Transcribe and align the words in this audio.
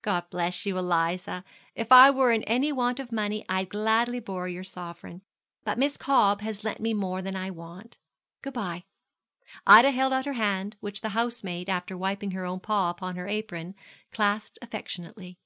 'God 0.00 0.30
bless 0.30 0.64
you, 0.64 0.78
Eliza. 0.78 1.44
If 1.74 1.92
I 1.92 2.08
were 2.10 2.32
in 2.32 2.42
any 2.44 2.72
want 2.72 2.98
of 2.98 3.12
money, 3.12 3.44
I'd 3.50 3.68
gladly 3.68 4.18
borrow 4.18 4.46
your 4.46 4.64
sovereign; 4.64 5.20
but 5.62 5.76
Miss 5.76 5.98
Cobb 5.98 6.40
has 6.40 6.64
lent 6.64 6.80
me 6.80 6.94
more 6.94 7.20
than 7.20 7.36
I 7.36 7.50
want. 7.50 7.98
Good 8.40 8.54
bye.' 8.54 8.84
Ida 9.66 9.90
held 9.90 10.14
out 10.14 10.24
her 10.24 10.32
hand, 10.32 10.76
which 10.80 11.02
the 11.02 11.10
housemaid, 11.10 11.68
after 11.68 11.98
wiping 11.98 12.30
her 12.30 12.46
own 12.46 12.60
paw 12.60 12.88
upon 12.88 13.16
her 13.16 13.28
apron, 13.28 13.74
clasped 14.10 14.58
affectionately. 14.62 15.36